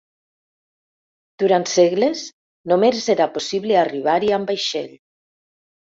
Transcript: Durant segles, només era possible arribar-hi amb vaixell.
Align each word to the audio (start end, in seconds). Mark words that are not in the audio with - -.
Durant 1.43 1.67
segles, 1.73 2.23
només 2.73 3.11
era 3.15 3.29
possible 3.39 3.79
arribar-hi 3.83 4.37
amb 4.39 4.55
vaixell. 4.55 4.91